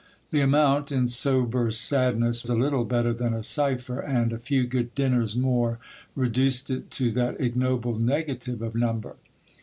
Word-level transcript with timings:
The 0.31 0.41
amount, 0.41 0.91
in 0.91 1.07
sober 1.07 1.69
sadness, 1.69 2.41
was 2.41 2.49
little 2.49 2.85
better 2.85 3.13
than 3.13 3.35
a 3.35 3.43
cypher, 3.43 3.99
and 3.99 4.33
a 4.33 4.39
few 4.39 4.63
good 4.63 4.95
dinners 4.95 5.35
more 5.35 5.77
reduced 6.15 6.71
it 6.71 6.89
to 6.97 7.11
that 7.11 7.39
ignoble 7.39 7.99
negative 7.99 8.63
of 8.63 8.73
number. 8.73 9.17